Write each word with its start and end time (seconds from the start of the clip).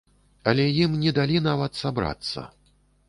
Але 0.51 0.63
ім 0.85 0.95
не 1.03 1.13
далі 1.19 1.37
нават 1.49 1.79
сабрацца. 1.83 2.49